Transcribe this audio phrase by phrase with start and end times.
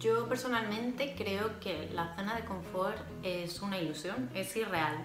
[0.00, 4.96] Yo personalmente creo que la zona de confort es una ilusión, es irreal.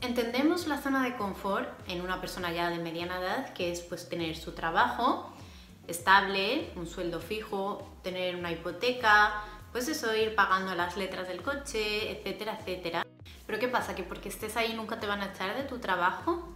[0.00, 4.08] Entendemos la zona de confort en una persona ya de mediana edad, que es pues
[4.08, 5.32] tener su trabajo
[5.86, 9.34] estable, un sueldo fijo, tener una hipoteca,
[9.70, 13.06] pues eso, ir pagando las letras del coche, etcétera, etcétera.
[13.46, 13.94] Pero ¿qué pasa?
[13.94, 16.54] Que porque estés ahí nunca te van a echar de tu trabajo.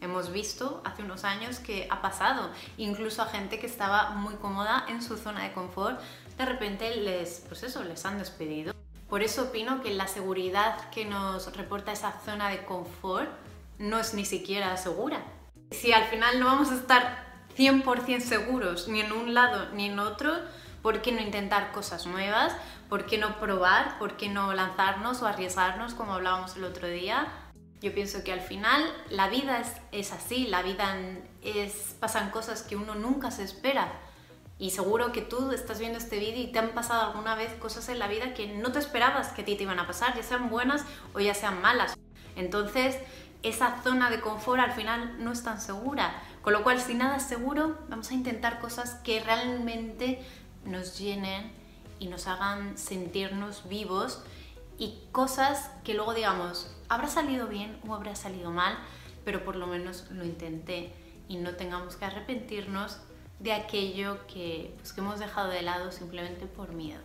[0.00, 4.86] Hemos visto hace unos años que ha pasado, incluso a gente que estaba muy cómoda
[4.88, 6.00] en su zona de confort,
[6.38, 8.74] de repente les, pues eso, les han despedido.
[9.10, 13.28] Por eso opino que la seguridad que nos reporta esa zona de confort
[13.78, 15.22] no es ni siquiera segura.
[15.70, 17.26] Si al final no vamos a estar
[17.58, 20.32] 100% seguros ni en un lado ni en otro,
[20.80, 22.56] ¿por qué no intentar cosas nuevas?
[22.88, 23.98] ¿Por qué no probar?
[23.98, 27.28] ¿Por qué no lanzarnos o arriesgarnos como hablábamos el otro día?
[27.80, 30.96] Yo pienso que al final la vida es, así, la vida
[31.42, 33.92] es, pasan cosas que uno nunca se espera.
[34.58, 37.88] Y seguro que tú estás viendo este vídeo y te han pasado alguna vez cosas
[37.88, 40.22] en la vida que no te esperabas que a ti te iban a pasar, ya
[40.22, 41.96] sean buenas o ya sean malas.
[42.36, 42.98] Entonces,
[43.42, 46.22] esa zona de confort al final no es tan segura.
[46.42, 50.22] Con lo cual, si nada es seguro, vamos a intentar cosas que realmente
[50.66, 51.50] nos llenen
[51.98, 54.22] y nos hagan sentirnos vivos
[54.80, 58.78] y cosas que luego digamos, habrá salido bien o habrá salido mal,
[59.26, 60.92] pero por lo menos lo intenté
[61.28, 62.98] y no tengamos que arrepentirnos
[63.40, 67.02] de aquello que, pues, que hemos dejado de lado simplemente por miedo.